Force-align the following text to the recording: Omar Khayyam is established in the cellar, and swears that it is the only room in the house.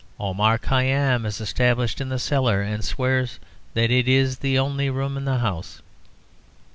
Omar 0.19 0.57
Khayyam 0.57 1.27
is 1.27 1.39
established 1.39 2.01
in 2.01 2.09
the 2.09 2.17
cellar, 2.17 2.59
and 2.63 2.83
swears 2.83 3.37
that 3.75 3.91
it 3.91 4.07
is 4.07 4.39
the 4.39 4.57
only 4.57 4.89
room 4.89 5.15
in 5.15 5.25
the 5.25 5.37
house. 5.37 5.83